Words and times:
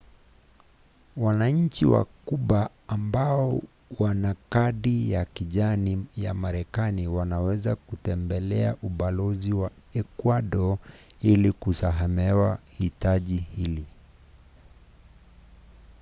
wananchi 1.17 1.85
wa 1.85 2.05
kuba 2.25 2.69
ambao 2.87 3.61
wana 3.99 4.35
kadi 4.49 5.11
ya 5.11 5.25
kijani 5.25 6.05
ya 6.17 6.33
marekani 6.33 7.07
wanaweza 7.07 7.75
kutembelea 7.75 8.75
ubalozi 8.81 9.53
wa 9.53 9.71
ekuado 9.93 10.79
ili 11.21 11.51
kusamehewa 11.51 12.59
hitaji 12.77 13.37
hili 13.37 13.85